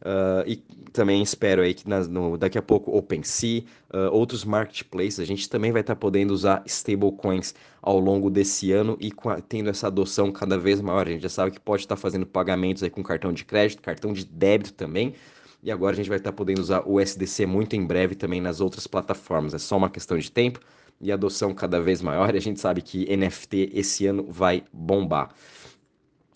Uh, 0.03 0.43
e 0.45 0.57
também 0.93 1.23
espero 1.23 1.63
aí 1.63 1.73
que 1.73 1.89
nas, 1.89 2.09
no, 2.09 2.37
daqui 2.37 2.59
a 2.59 2.63
pouco 2.63 2.97
OpenSea, 2.97 3.63
uh, 3.95 4.11
outros 4.11 4.45
marketplaces, 4.45 5.21
a 5.21 5.25
gente 5.25 5.49
também 5.49 5.71
vai 5.71 5.83
estar 5.83 5.95
podendo 5.95 6.35
usar 6.35 6.65
stablecoins 6.67 7.55
ao 7.81 8.01
longo 8.01 8.29
desse 8.29 8.73
ano 8.73 8.97
e 9.01 9.13
a, 9.27 9.41
tendo 9.41 9.71
essa 9.71 9.87
adoção 9.87 10.33
cada 10.33 10.59
vez 10.59 10.81
maior. 10.81 11.07
A 11.07 11.11
gente 11.11 11.23
já 11.23 11.29
sabe 11.29 11.53
que 11.53 11.61
pode 11.61 11.83
estar 11.85 11.95
fazendo 11.95 12.27
pagamentos 12.27 12.83
aí 12.83 12.91
com 12.91 13.03
cartão 13.05 13.33
de 13.33 13.45
crédito, 13.45 13.81
cartão 13.81 14.13
de 14.13 14.25
débito 14.25 14.73
também. 14.73 15.15
E 15.63 15.71
agora 15.71 15.93
a 15.93 15.97
gente 15.97 16.09
vai 16.09 16.19
estar 16.19 16.33
podendo 16.33 16.61
usar 16.61 16.83
o 16.87 17.01
SDC 17.01 17.47
muito 17.47 17.77
em 17.77 17.87
breve 17.87 18.17
também 18.17 18.41
nas 18.41 18.61
outras 18.61 18.87
plataformas. 18.87 19.55
É 19.55 19.59
só 19.59 19.77
uma 19.77 19.89
questão 19.89 20.19
de 20.19 20.31
tempo 20.31 20.59
e 21.01 21.13
adoção 21.13 21.55
cada 21.55 21.81
vez 21.81 22.03
maior. 22.03 22.35
E 22.35 22.39
a 22.39 22.41
gente 22.41 22.59
sabe 22.59 22.83
que 22.83 23.07
NFT 23.17 23.71
esse 23.73 24.07
ano 24.07 24.27
vai 24.29 24.65
bombar. 24.73 25.31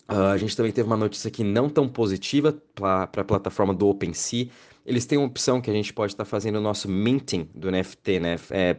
Uh, 0.09 0.31
a 0.31 0.37
gente 0.37 0.55
também 0.55 0.71
teve 0.71 0.87
uma 0.87 0.95
notícia 0.95 1.27
aqui 1.27 1.43
não 1.43 1.69
tão 1.69 1.89
positiva 1.89 2.57
para 2.73 3.03
a 3.03 3.23
plataforma 3.25 3.73
do 3.73 3.89
OpenSea. 3.89 4.47
Eles 4.85 5.05
têm 5.05 5.17
uma 5.17 5.27
opção 5.27 5.59
que 5.59 5.69
a 5.69 5.73
gente 5.73 5.93
pode 5.93 6.13
estar 6.13 6.23
fazendo 6.23 6.55
o 6.55 6.61
nosso 6.61 6.87
minting 6.89 7.49
do 7.53 7.69
NFT, 7.69 8.21
né? 8.21 8.35
É, 8.49 8.77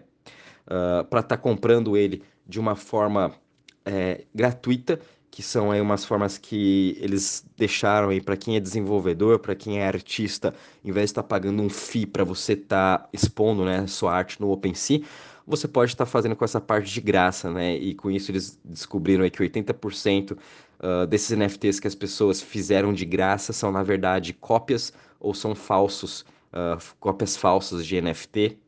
uh, 0.66 1.04
para 1.04 1.20
estar 1.20 1.36
comprando 1.36 1.94
ele 1.94 2.22
de 2.46 2.58
uma 2.58 2.74
forma 2.74 3.34
é, 3.84 4.24
gratuita 4.34 4.98
que 5.30 5.42
são 5.42 5.70
aí 5.70 5.80
umas 5.80 6.04
formas 6.04 6.38
que 6.38 6.96
eles 7.00 7.44
deixaram 7.56 8.08
aí 8.08 8.20
para 8.20 8.36
quem 8.36 8.56
é 8.56 8.60
desenvolvedor, 8.60 9.38
para 9.38 9.54
quem 9.54 9.80
é 9.80 9.86
artista, 9.86 10.54
em 10.84 10.90
vez 10.90 11.06
de 11.06 11.12
estar 11.12 11.22
tá 11.22 11.28
pagando 11.28 11.62
um 11.62 11.68
fee 11.68 12.06
para 12.06 12.24
você 12.24 12.54
estar 12.54 12.98
tá 12.98 13.08
expondo, 13.12 13.64
né, 13.64 13.86
sua 13.86 14.12
arte 14.12 14.40
no 14.40 14.50
OpenSea, 14.50 15.02
você 15.46 15.66
pode 15.66 15.92
estar 15.92 16.04
tá 16.04 16.10
fazendo 16.10 16.36
com 16.36 16.44
essa 16.44 16.60
parte 16.60 16.92
de 16.92 17.00
graça, 17.00 17.50
né? 17.50 17.74
E 17.74 17.94
com 17.94 18.10
isso 18.10 18.30
eles 18.30 18.60
descobriram 18.62 19.24
aí 19.24 19.30
que 19.30 19.42
80% 19.42 20.32
uh, 20.32 21.06
desses 21.06 21.36
NFTs 21.36 21.80
que 21.80 21.88
as 21.88 21.94
pessoas 21.94 22.42
fizeram 22.42 22.92
de 22.92 23.06
graça 23.06 23.52
são 23.52 23.72
na 23.72 23.82
verdade 23.82 24.34
cópias 24.34 24.92
ou 25.18 25.32
são 25.32 25.54
falsos, 25.54 26.20
uh, 26.52 26.82
cópias 27.00 27.36
falsas 27.36 27.86
de 27.86 28.00
NFT. 28.00 28.58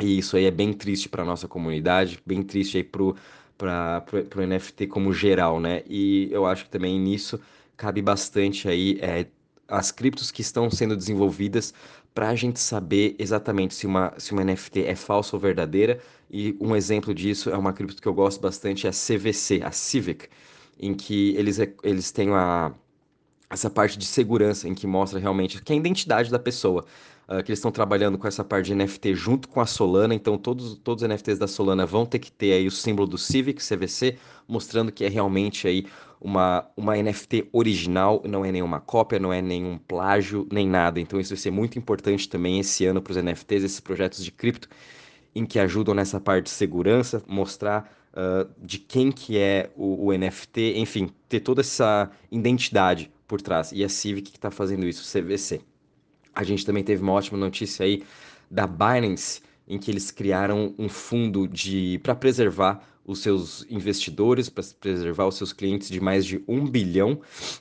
E 0.00 0.18
isso 0.18 0.36
aí 0.36 0.44
é 0.44 0.50
bem 0.50 0.72
triste 0.72 1.08
para 1.08 1.24
nossa 1.24 1.46
comunidade, 1.48 2.20
bem 2.24 2.42
triste 2.42 2.76
aí 2.76 2.84
pro 2.84 3.16
para 3.58 4.04
o 4.36 4.40
NFT 4.40 4.86
como 4.86 5.12
geral, 5.12 5.60
né? 5.60 5.82
E 5.88 6.28
eu 6.30 6.46
acho 6.46 6.64
que 6.64 6.70
também 6.70 6.98
nisso 6.98 7.40
cabe 7.76 8.02
bastante 8.02 8.68
aí 8.68 8.98
é, 9.00 9.26
as 9.68 9.90
criptos 9.90 10.30
que 10.30 10.42
estão 10.42 10.70
sendo 10.70 10.96
desenvolvidas 10.96 11.74
para 12.14 12.28
a 12.28 12.34
gente 12.34 12.60
saber 12.60 13.16
exatamente 13.18 13.74
se 13.74 13.86
uma, 13.86 14.14
se 14.18 14.32
uma 14.32 14.44
NFT 14.44 14.84
é 14.84 14.94
falsa 14.94 15.36
ou 15.36 15.40
verdadeira. 15.40 16.00
E 16.30 16.56
um 16.60 16.74
exemplo 16.76 17.14
disso 17.14 17.50
é 17.50 17.56
uma 17.56 17.72
cripto 17.72 18.00
que 18.00 18.08
eu 18.08 18.14
gosto 18.14 18.40
bastante, 18.40 18.86
é 18.86 18.90
a 18.90 18.92
CVC, 18.92 19.62
a 19.62 19.70
Civic, 19.72 20.28
em 20.78 20.94
que 20.94 21.34
eles, 21.36 21.58
eles 21.82 22.12
têm 22.12 22.30
a, 22.30 22.72
essa 23.54 23.70
parte 23.70 23.96
de 23.98 24.04
segurança, 24.04 24.68
em 24.68 24.74
que 24.74 24.86
mostra 24.86 25.18
realmente 25.18 25.62
que 25.62 25.72
é 25.72 25.76
a 25.76 25.78
identidade 25.78 26.30
da 26.30 26.38
pessoa 26.38 26.84
uh, 27.28 27.42
que 27.42 27.50
eles 27.50 27.58
estão 27.58 27.70
trabalhando 27.70 28.18
com 28.18 28.26
essa 28.26 28.44
parte 28.44 28.66
de 28.66 28.74
NFT 28.74 29.14
junto 29.14 29.48
com 29.48 29.60
a 29.60 29.66
Solana, 29.66 30.14
então 30.14 30.36
todos, 30.36 30.76
todos 30.78 31.02
os 31.02 31.08
NFTs 31.08 31.38
da 31.38 31.46
Solana 31.46 31.86
vão 31.86 32.04
ter 32.04 32.18
que 32.18 32.30
ter 32.30 32.52
aí 32.52 32.66
o 32.66 32.70
símbolo 32.70 33.08
do 33.08 33.18
Civic, 33.18 33.62
CVC, 33.62 34.18
mostrando 34.46 34.92
que 34.92 35.04
é 35.04 35.08
realmente 35.08 35.66
aí 35.66 35.86
uma, 36.20 36.66
uma 36.76 36.96
NFT 36.96 37.48
original, 37.52 38.22
não 38.26 38.44
é 38.44 38.50
nenhuma 38.50 38.80
cópia, 38.80 39.18
não 39.18 39.32
é 39.32 39.42
nenhum 39.42 39.78
plágio, 39.78 40.46
nem 40.50 40.66
nada. 40.66 40.98
Então 40.98 41.20
isso 41.20 41.30
vai 41.30 41.38
ser 41.38 41.50
muito 41.50 41.78
importante 41.78 42.28
também 42.28 42.58
esse 42.58 42.84
ano 42.86 43.02
para 43.02 43.10
os 43.10 43.16
NFTs, 43.16 43.64
esses 43.64 43.80
projetos 43.80 44.24
de 44.24 44.32
cripto, 44.32 44.68
em 45.34 45.44
que 45.44 45.58
ajudam 45.58 45.94
nessa 45.94 46.20
parte 46.20 46.44
de 46.44 46.50
segurança, 46.50 47.22
mostrar 47.26 47.92
uh, 48.14 48.48
de 48.58 48.78
quem 48.78 49.12
que 49.12 49.38
é 49.38 49.70
o, 49.76 50.06
o, 50.06 50.12
NFT, 50.16 50.74
enfim, 50.76 51.10
ter 51.28 51.40
toda 51.40 51.60
essa 51.60 52.10
identidade 52.30 53.10
por 53.26 53.40
trás. 53.40 53.72
E 53.72 53.84
a 53.84 53.88
Civic 53.88 54.30
que 54.30 54.38
está 54.38 54.50
fazendo 54.50 54.86
isso, 54.86 55.02
CVC. 55.10 55.60
A 56.34 56.42
gente 56.42 56.64
também 56.64 56.82
teve 56.82 57.02
uma 57.02 57.12
ótima 57.12 57.38
notícia 57.38 57.84
aí 57.84 58.02
da 58.50 58.66
Binance, 58.66 59.42
em 59.66 59.78
que 59.78 59.90
eles 59.90 60.10
criaram 60.10 60.74
um 60.78 60.88
fundo 60.88 61.48
de 61.48 61.98
para 62.02 62.14
preservar 62.14 62.86
os 63.04 63.18
seus 63.18 63.66
investidores, 63.68 64.48
para 64.48 64.64
preservar 64.80 65.26
os 65.26 65.36
seus 65.36 65.52
clientes 65.52 65.88
de 65.88 66.00
mais 66.00 66.24
de 66.24 66.42
um 66.48 66.66
bilhão, 66.66 67.20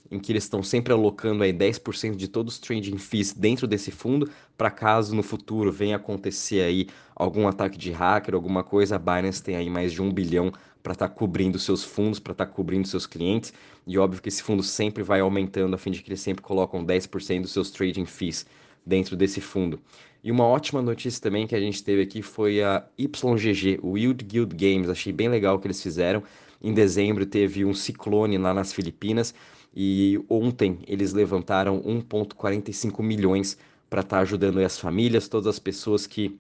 em 0.09 0.17
que 0.17 0.31
eles 0.31 0.43
estão 0.43 0.63
sempre 0.63 0.93
alocando 0.93 1.43
aí 1.43 1.51
10% 1.51 2.15
de 2.15 2.27
todos 2.27 2.53
os 2.53 2.59
trading 2.59 2.97
fees 2.97 3.33
dentro 3.33 3.67
desse 3.67 3.91
fundo, 3.91 4.29
para 4.57 4.71
caso 4.71 5.13
no 5.13 5.23
futuro 5.23 5.71
venha 5.71 5.97
acontecer 5.97 6.62
aí 6.62 6.88
algum 7.15 7.47
ataque 7.47 7.77
de 7.77 7.91
hacker, 7.91 8.33
alguma 8.33 8.63
coisa, 8.63 8.95
a 8.95 9.00
Binance 9.00 9.43
tem 9.43 9.55
aí 9.55 9.69
mais 9.69 9.91
de 9.91 10.01
um 10.01 10.12
bilhão 10.12 10.51
para 10.81 10.93
estar 10.93 11.07
tá 11.07 11.13
cobrindo 11.13 11.59
seus 11.59 11.83
fundos, 11.83 12.19
para 12.19 12.31
estar 12.31 12.45
tá 12.45 12.51
cobrindo 12.51 12.88
seus 12.88 13.05
clientes, 13.05 13.53
e 13.85 13.97
óbvio 13.97 14.21
que 14.21 14.29
esse 14.29 14.41
fundo 14.41 14.63
sempre 14.63 15.03
vai 15.03 15.19
aumentando 15.19 15.73
a 15.73 15.77
fim 15.77 15.91
de 15.91 16.01
que 16.01 16.09
eles 16.09 16.21
sempre 16.21 16.41
colocam 16.41 16.85
10% 16.85 17.41
dos 17.41 17.51
seus 17.51 17.69
trading 17.69 18.05
fees 18.05 18.45
dentro 18.85 19.15
desse 19.15 19.41
fundo. 19.41 19.79
E 20.23 20.31
uma 20.31 20.45
ótima 20.45 20.81
notícia 20.81 21.21
também 21.21 21.45
que 21.45 21.55
a 21.55 21.59
gente 21.59 21.83
teve 21.83 22.01
aqui 22.01 22.21
foi 22.21 22.63
a 22.63 22.85
YGG, 22.97 23.79
o 23.81 23.91
Wild 23.91 24.23
Guild 24.23 24.55
Games. 24.55 24.89
Achei 24.89 25.11
bem 25.11 25.27
legal 25.27 25.55
o 25.55 25.59
que 25.59 25.67
eles 25.67 25.83
fizeram. 25.83 26.23
Em 26.61 26.73
dezembro 26.73 27.25
teve 27.25 27.65
um 27.65 27.73
ciclone 27.73 28.37
lá 28.37 28.53
nas 28.53 28.71
Filipinas 28.71 29.33
e 29.75 30.23
ontem 30.29 30.79
eles 30.87 31.11
levantaram 31.11 31.81
1,45 31.81 33.03
milhões 33.03 33.57
para 33.89 34.01
estar 34.01 34.17
tá 34.17 34.21
ajudando 34.21 34.59
as 34.59 34.79
famílias, 34.79 35.27
todas 35.27 35.47
as 35.47 35.59
pessoas 35.59 36.07
que 36.07 36.39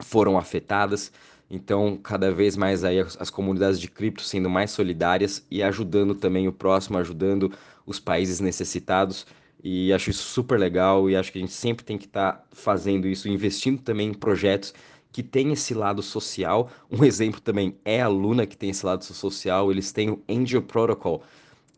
foram 0.00 0.36
afetadas. 0.36 1.12
Então, 1.48 1.96
cada 2.02 2.32
vez 2.32 2.56
mais 2.56 2.82
aí 2.82 2.98
as, 2.98 3.16
as 3.20 3.30
comunidades 3.30 3.78
de 3.78 3.88
cripto 3.88 4.22
sendo 4.22 4.50
mais 4.50 4.70
solidárias 4.72 5.46
e 5.50 5.62
ajudando 5.62 6.14
também 6.14 6.48
o 6.48 6.52
próximo, 6.52 6.98
ajudando 6.98 7.52
os 7.86 8.00
países 8.00 8.40
necessitados. 8.40 9.26
E 9.66 9.94
acho 9.94 10.10
isso 10.10 10.24
super 10.24 10.60
legal 10.60 11.08
e 11.08 11.16
acho 11.16 11.32
que 11.32 11.38
a 11.38 11.40
gente 11.40 11.54
sempre 11.54 11.82
tem 11.86 11.96
que 11.96 12.04
estar 12.04 12.32
tá 12.32 12.44
fazendo 12.52 13.08
isso, 13.08 13.26
investindo 13.30 13.80
também 13.80 14.10
em 14.10 14.14
projetos 14.14 14.74
que 15.10 15.22
têm 15.22 15.52
esse 15.52 15.72
lado 15.72 16.02
social. 16.02 16.70
Um 16.90 17.02
exemplo 17.02 17.40
também 17.40 17.74
é 17.82 18.02
a 18.02 18.08
Luna, 18.08 18.46
que 18.46 18.58
tem 18.58 18.68
esse 18.68 18.84
lado 18.84 19.02
social. 19.02 19.70
Eles 19.70 19.90
têm 19.90 20.10
o 20.10 20.20
Angel 20.28 20.60
Protocol, 20.60 21.22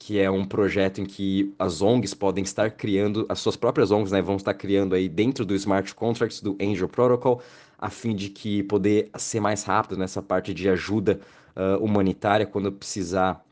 que 0.01 0.19
é 0.19 0.29
um 0.29 0.45
projeto 0.45 1.01
em 1.01 1.05
que 1.05 1.55
as 1.57 1.81
ONGs 1.81 2.13
podem 2.13 2.43
estar 2.43 2.73
criando, 2.73 3.25
as 3.29 3.39
suas 3.39 3.55
próprias 3.55 3.93
ONGs 3.93 4.11
né, 4.11 4.21
vão 4.21 4.35
estar 4.35 4.55
criando 4.55 4.97
aí 4.97 5.09
dentro 5.09 5.45
do 5.45 5.55
smart 5.55 5.95
contracts 5.95 6.41
do 6.41 6.57
Angel 6.61 6.89
Protocol, 6.89 7.41
a 7.79 7.89
fim 7.89 8.17
de 8.17 8.31
que 8.31 8.65
poder 8.65 9.11
ser 9.17 9.39
mais 9.39 9.63
rápido 9.63 9.97
nessa 9.97 10.21
parte 10.21 10.53
de 10.53 10.69
ajuda 10.69 11.21
uh, 11.55 11.81
humanitária 11.85 12.47
quando 12.47 12.73
precisar 12.73 13.46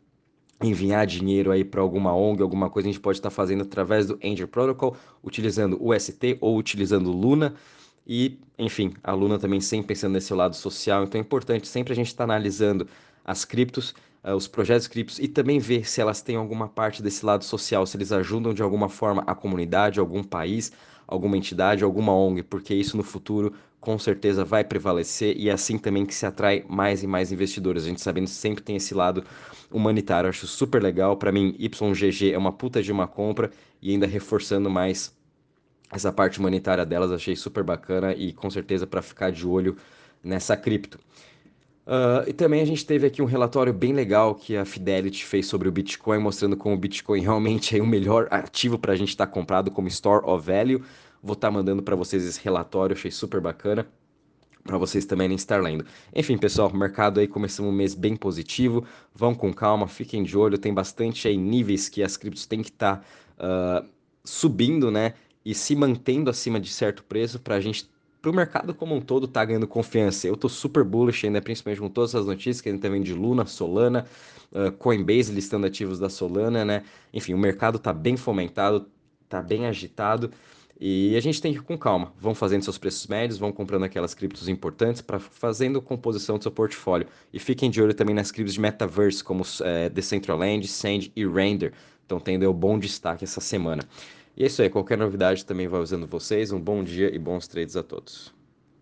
enviar 0.62 1.06
dinheiro 1.06 1.50
aí 1.50 1.64
para 1.64 1.80
alguma 1.80 2.14
ONG, 2.14 2.42
alguma 2.42 2.70
coisa, 2.70 2.88
a 2.88 2.92
gente 2.92 3.00
pode 3.00 3.18
estar 3.18 3.30
tá 3.30 3.34
fazendo 3.34 3.62
através 3.62 4.06
do 4.06 4.18
Angel 4.24 4.48
Protocol, 4.48 4.96
utilizando 5.22 5.78
o 5.80 5.98
ST 5.98 6.38
ou 6.40 6.56
utilizando 6.56 7.10
Luna. 7.10 7.54
E, 8.06 8.38
enfim, 8.58 8.92
a 9.02 9.12
Luna 9.12 9.38
também 9.38 9.60
sempre 9.60 9.88
pensando 9.88 10.12
nesse 10.12 10.32
lado 10.34 10.54
social, 10.54 11.04
então 11.04 11.18
é 11.18 11.22
importante 11.22 11.66
sempre 11.66 11.92
a 11.92 11.96
gente 11.96 12.08
estar 12.08 12.26
tá 12.26 12.32
analisando 12.32 12.86
as 13.24 13.44
criptos, 13.44 13.94
uh, 14.22 14.34
os 14.34 14.46
projetos 14.46 14.86
criptos 14.86 15.18
e 15.18 15.26
também 15.26 15.58
ver 15.58 15.88
se 15.88 16.00
elas 16.00 16.20
têm 16.20 16.36
alguma 16.36 16.68
parte 16.68 17.02
desse 17.02 17.24
lado 17.24 17.44
social, 17.44 17.86
se 17.86 17.96
eles 17.96 18.12
ajudam 18.12 18.52
de 18.52 18.62
alguma 18.62 18.90
forma 18.90 19.24
a 19.26 19.34
comunidade, 19.34 19.98
algum 19.98 20.22
país, 20.22 20.70
alguma 21.06 21.36
entidade, 21.36 21.82
alguma 21.82 22.14
ONG, 22.14 22.42
porque 22.42 22.74
isso 22.74 22.96
no 22.96 23.02
futuro 23.02 23.54
com 23.84 23.98
certeza 23.98 24.46
vai 24.46 24.64
prevalecer 24.64 25.36
e 25.36 25.50
é 25.50 25.52
assim 25.52 25.76
também 25.76 26.06
que 26.06 26.14
se 26.14 26.24
atrai 26.24 26.64
mais 26.66 27.02
e 27.02 27.06
mais 27.06 27.30
investidores. 27.30 27.84
A 27.84 27.88
gente 27.88 28.00
sabendo 28.00 28.28
sempre 28.28 28.64
tem 28.64 28.76
esse 28.76 28.94
lado 28.94 29.22
humanitário, 29.70 30.30
acho 30.30 30.46
super 30.46 30.82
legal. 30.82 31.18
Para 31.18 31.30
mim, 31.30 31.54
YGG 31.58 32.32
é 32.32 32.38
uma 32.38 32.50
puta 32.50 32.82
de 32.82 32.90
uma 32.90 33.06
compra 33.06 33.50
e 33.82 33.90
ainda 33.90 34.06
reforçando 34.06 34.70
mais 34.70 35.14
essa 35.92 36.10
parte 36.10 36.40
humanitária 36.40 36.86
delas, 36.86 37.12
achei 37.12 37.36
super 37.36 37.62
bacana 37.62 38.14
e 38.14 38.32
com 38.32 38.48
certeza 38.48 38.86
para 38.86 39.02
ficar 39.02 39.30
de 39.30 39.46
olho 39.46 39.76
nessa 40.22 40.56
cripto. 40.56 40.98
Uh, 41.86 42.24
e 42.26 42.32
também 42.32 42.62
a 42.62 42.64
gente 42.64 42.86
teve 42.86 43.06
aqui 43.06 43.20
um 43.20 43.26
relatório 43.26 43.74
bem 43.74 43.92
legal 43.92 44.34
que 44.34 44.56
a 44.56 44.64
Fidelity 44.64 45.26
fez 45.26 45.46
sobre 45.46 45.68
o 45.68 45.72
Bitcoin, 45.72 46.20
mostrando 46.20 46.56
como 46.56 46.74
o 46.74 46.78
Bitcoin 46.78 47.20
realmente 47.22 47.78
é 47.78 47.82
o 47.82 47.86
melhor 47.86 48.28
ativo 48.30 48.78
para 48.78 48.94
a 48.94 48.96
gente 48.96 49.10
estar 49.10 49.26
tá 49.26 49.32
comprado 49.32 49.70
como 49.70 49.88
Store 49.88 50.24
of 50.24 50.50
Value. 50.50 50.82
Vou 51.24 51.32
estar 51.32 51.48
tá 51.48 51.50
mandando 51.50 51.82
para 51.82 51.96
vocês 51.96 52.22
esse 52.22 52.38
relatório, 52.44 52.94
achei 52.94 53.10
super 53.10 53.40
bacana. 53.40 53.86
Para 54.62 54.76
vocês 54.76 55.06
também 55.06 55.26
nem 55.26 55.36
estar 55.36 55.62
lendo. 55.62 55.84
Enfim, 56.14 56.36
pessoal, 56.36 56.70
mercado 56.72 57.18
aí 57.18 57.26
começou 57.26 57.66
um 57.66 57.72
mês 57.72 57.94
bem 57.94 58.14
positivo. 58.14 58.84
Vão 59.14 59.34
com 59.34 59.52
calma, 59.52 59.88
fiquem 59.88 60.22
de 60.22 60.36
olho. 60.36 60.58
Tem 60.58 60.72
bastante 60.72 61.26
aí 61.26 61.36
níveis 61.36 61.88
que 61.88 62.02
as 62.02 62.16
criptos 62.18 62.44
têm 62.46 62.62
que 62.62 62.70
estar 62.70 63.04
tá, 63.36 63.82
uh, 63.82 63.88
subindo, 64.22 64.90
né? 64.90 65.14
E 65.44 65.54
se 65.54 65.74
mantendo 65.74 66.28
acima 66.30 66.60
de 66.60 66.70
certo 66.70 67.02
preço 67.04 67.38
para 67.38 67.56
a 67.56 67.60
gente 67.60 67.88
para 68.20 68.30
o 68.30 68.34
mercado 68.34 68.74
como 68.74 68.94
um 68.94 69.02
todo 69.02 69.28
tá 69.28 69.44
ganhando 69.44 69.66
confiança. 69.66 70.26
Eu 70.26 70.36
tô 70.36 70.48
super 70.48 70.82
bullish 70.82 71.26
ainda, 71.26 71.42
principalmente 71.42 71.80
com 71.80 71.90
todas 71.90 72.14
as 72.14 72.24
notícias 72.24 72.62
que 72.62 72.70
a 72.70 72.72
gente 72.72 72.80
tá 72.80 72.88
vendo 72.88 73.04
de 73.04 73.12
Luna, 73.12 73.44
Solana, 73.44 74.06
uh, 74.50 74.72
Coinbase 74.72 75.30
listando 75.30 75.66
ativos 75.66 75.98
da 75.98 76.08
Solana, 76.08 76.64
né? 76.64 76.84
Enfim, 77.12 77.34
o 77.34 77.38
mercado 77.38 77.78
tá 77.78 77.92
bem 77.92 78.16
fomentado, 78.16 78.86
tá 79.28 79.42
bem 79.42 79.66
agitado. 79.66 80.30
E 80.80 81.16
a 81.16 81.20
gente 81.20 81.40
tem 81.40 81.52
que 81.52 81.60
ir 81.60 81.62
com 81.62 81.78
calma. 81.78 82.12
Vão 82.18 82.34
fazendo 82.34 82.62
seus 82.62 82.76
preços 82.76 83.06
médios, 83.06 83.38
vão 83.38 83.52
comprando 83.52 83.84
aquelas 83.84 84.12
criptos 84.12 84.48
importantes 84.48 85.00
para 85.00 85.18
fazendo 85.18 85.80
composição 85.80 86.36
do 86.36 86.42
seu 86.42 86.50
portfólio. 86.50 87.06
E 87.32 87.38
fiquem 87.38 87.70
de 87.70 87.80
olho 87.80 87.94
também 87.94 88.14
nas 88.14 88.30
criptos 88.30 88.54
de 88.54 88.60
metaverse, 88.60 89.22
como 89.22 89.44
é, 89.62 89.88
Decentraland, 89.88 90.66
Sand 90.66 91.12
e 91.14 91.26
Render. 91.26 91.72
Estão 92.02 92.18
tendo 92.18 92.50
um 92.50 92.52
bom 92.52 92.78
destaque 92.78 93.24
essa 93.24 93.40
semana. 93.40 93.82
E 94.36 94.42
é 94.42 94.46
isso 94.46 94.60
aí. 94.60 94.68
Qualquer 94.68 94.98
novidade 94.98 95.46
também 95.46 95.68
vai 95.68 95.80
usando 95.80 96.06
vocês. 96.06 96.50
Um 96.50 96.60
bom 96.60 96.82
dia 96.82 97.14
e 97.14 97.18
bons 97.18 97.46
trades 97.46 97.76
a 97.76 97.82
todos. 97.82 98.33